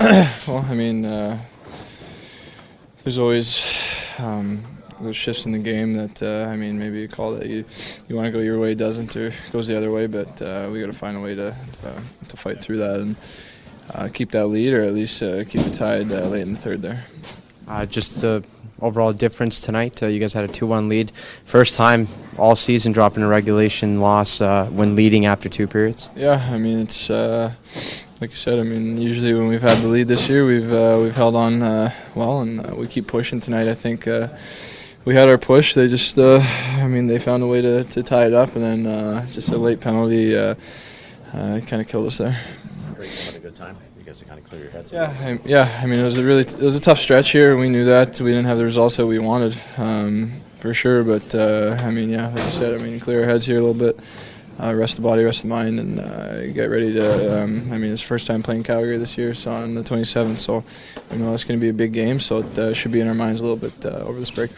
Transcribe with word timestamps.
well, 0.48 0.64
I 0.66 0.74
mean, 0.74 1.04
uh, 1.04 1.38
there's 3.04 3.18
always 3.18 3.62
um, 4.18 4.62
those 4.98 5.14
shifts 5.14 5.44
in 5.44 5.52
the 5.52 5.58
game 5.58 5.92
that 5.92 6.22
uh, 6.22 6.50
I 6.50 6.56
mean, 6.56 6.78
maybe 6.78 7.04
a 7.04 7.08
call 7.08 7.32
that 7.32 7.46
you 7.46 7.66
you 8.08 8.16
want 8.16 8.24
to 8.24 8.32
go 8.32 8.38
your 8.38 8.58
way 8.58 8.74
doesn't 8.74 9.14
or 9.14 9.30
goes 9.52 9.68
the 9.68 9.76
other 9.76 9.90
way, 9.90 10.06
but 10.06 10.40
uh, 10.40 10.70
we 10.72 10.80
got 10.80 10.86
to 10.86 10.94
find 10.94 11.18
a 11.18 11.20
way 11.20 11.34
to, 11.34 11.54
to, 11.82 12.02
to 12.28 12.36
fight 12.38 12.62
through 12.62 12.78
that 12.78 13.00
and 13.00 13.16
uh, 13.94 14.08
keep 14.10 14.30
that 14.30 14.46
lead, 14.46 14.72
or 14.72 14.80
at 14.80 14.94
least 14.94 15.22
uh, 15.22 15.44
keep 15.44 15.60
it 15.66 15.74
tied 15.74 16.10
uh, 16.12 16.28
late 16.28 16.42
in 16.42 16.52
the 16.52 16.58
third 16.58 16.80
there. 16.80 17.04
Uh, 17.68 17.84
just 17.84 18.22
the 18.22 18.42
overall 18.80 19.12
difference 19.12 19.60
tonight. 19.60 20.02
Uh, 20.02 20.06
you 20.06 20.18
guys 20.18 20.32
had 20.32 20.44
a 20.44 20.48
2-1 20.48 20.88
lead. 20.88 21.10
First 21.44 21.76
time 21.76 22.08
all 22.38 22.56
season 22.56 22.92
dropping 22.92 23.22
a 23.22 23.28
regulation 23.28 24.00
loss 24.00 24.40
uh, 24.40 24.64
when 24.66 24.96
leading 24.96 25.26
after 25.26 25.50
two 25.50 25.66
periods. 25.66 26.08
Yeah, 26.16 26.48
I 26.50 26.56
mean 26.56 26.80
it's 26.80 27.10
uh, 27.10 27.52
like 28.20 28.30
I 28.30 28.34
said. 28.34 28.58
I 28.58 28.62
mean 28.62 28.98
usually 28.98 29.34
when 29.34 29.46
we've 29.48 29.62
had 29.62 29.78
the 29.78 29.88
lead 29.88 30.08
this 30.08 30.28
year, 30.28 30.44
we've 30.44 30.72
uh, 30.72 30.98
we've 31.00 31.16
held 31.16 31.36
on 31.36 31.62
uh, 31.62 31.92
well, 32.14 32.40
and 32.40 32.60
uh, 32.66 32.74
we 32.74 32.86
keep 32.86 33.06
pushing 33.06 33.40
tonight. 33.40 33.68
I 33.68 33.74
think 33.74 34.06
uh, 34.06 34.28
we 35.04 35.14
had 35.14 35.28
our 35.28 35.38
push. 35.38 35.74
They 35.74 35.88
just, 35.88 36.18
uh, 36.18 36.40
I 36.76 36.86
mean, 36.88 37.06
they 37.06 37.18
found 37.18 37.42
a 37.42 37.46
way 37.46 37.60
to, 37.62 37.84
to 37.84 38.02
tie 38.02 38.26
it 38.26 38.34
up, 38.34 38.54
and 38.54 38.64
then 38.64 38.86
uh, 38.86 39.26
just 39.26 39.50
a 39.50 39.56
late 39.56 39.80
penalty 39.80 40.36
uh, 40.36 40.54
uh, 41.32 41.60
kind 41.66 41.80
of 41.80 41.88
killed 41.88 42.06
us 42.06 42.18
there. 42.18 42.38
Great, 42.94 43.08
having 43.08 43.36
a 43.36 43.50
good 43.50 43.56
time. 43.56 43.76
You 43.98 44.04
guys 44.04 44.22
kind 44.22 44.38
of 44.38 44.48
clear 44.48 44.62
your 44.62 44.70
heads. 44.70 44.92
Yeah, 44.92 45.14
I, 45.20 45.38
yeah. 45.44 45.80
I 45.82 45.86
mean, 45.86 46.00
it 46.00 46.04
was 46.04 46.18
a 46.18 46.24
really 46.24 46.42
it 46.42 46.60
was 46.60 46.76
a 46.76 46.80
tough 46.80 46.98
stretch 46.98 47.30
here. 47.30 47.56
We 47.56 47.68
knew 47.68 47.84
that 47.86 48.20
we 48.20 48.30
didn't 48.30 48.46
have 48.46 48.58
the 48.58 48.64
results 48.64 48.96
that 48.96 49.06
we 49.06 49.18
wanted 49.18 49.56
um, 49.78 50.32
for 50.58 50.74
sure. 50.74 51.02
But 51.02 51.34
uh, 51.34 51.78
I 51.80 51.90
mean, 51.90 52.10
yeah, 52.10 52.28
like 52.28 52.44
you 52.44 52.50
said, 52.50 52.78
I 52.78 52.82
mean, 52.82 53.00
clear 53.00 53.22
our 53.22 53.28
heads 53.28 53.46
here 53.46 53.58
a 53.58 53.62
little 53.62 53.74
bit, 53.74 53.98
uh, 54.62 54.74
rest 54.74 54.96
the 54.96 55.02
body, 55.02 55.24
rest 55.24 55.42
the 55.42 55.48
mind, 55.48 55.78
and 55.78 55.98
uh, 55.98 56.46
get 56.52 56.66
ready 56.66 56.92
to. 56.94 57.42
Um, 57.42 57.72
I 57.72 57.78
mean, 57.78 57.92
it's 57.92 58.02
first 58.02 58.26
time 58.26 58.42
playing 58.42 58.64
Calgary 58.64 58.98
this 58.98 59.16
year, 59.16 59.34
so 59.34 59.50
on 59.50 59.74
the 59.74 59.82
27th. 59.82 60.38
So 60.38 60.64
we 61.10 61.18
know 61.18 61.32
it's 61.32 61.44
going 61.44 61.58
to 61.58 61.62
be 61.62 61.70
a 61.70 61.74
big 61.74 61.92
game. 61.92 62.20
So 62.20 62.38
it 62.38 62.58
uh, 62.58 62.74
should 62.74 62.92
be 62.92 63.00
in 63.00 63.08
our 63.08 63.14
minds 63.14 63.40
a 63.40 63.46
little 63.46 63.56
bit 63.56 63.86
uh, 63.86 64.04
over 64.04 64.18
this 64.18 64.30
break. 64.30 64.50